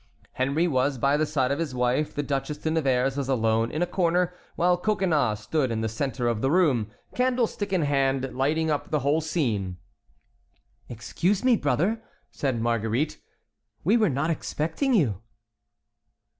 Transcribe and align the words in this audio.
Henry 0.31 0.67
was 0.67 0.97
by 0.97 1.15
the 1.15 1.27
side 1.27 1.51
of 1.51 1.59
his 1.59 1.75
wife, 1.75 2.15
the 2.15 2.23
Duchesse 2.23 2.57
de 2.57 2.71
Nevers 2.71 3.15
was 3.17 3.29
alone 3.29 3.69
in 3.69 3.83
a 3.83 3.85
corner, 3.85 4.33
while 4.55 4.75
Coconnas 4.75 5.41
stood 5.41 5.69
in 5.69 5.81
the 5.81 5.87
centre 5.87 6.27
of 6.27 6.41
the 6.41 6.49
room, 6.49 6.89
candle 7.13 7.45
stick 7.45 7.71
in 7.71 7.83
hand, 7.83 8.33
lighting 8.33 8.71
up 8.71 8.89
the 8.89 9.01
whole 9.01 9.21
scene. 9.21 9.77
"Excuse 10.89 11.43
me, 11.43 11.55
brother," 11.55 12.01
said 12.31 12.59
Marguerite, 12.59 13.21
"we 13.83 13.95
were 13.95 14.09
not 14.09 14.31
expecting 14.31 14.95
you." 14.95 15.21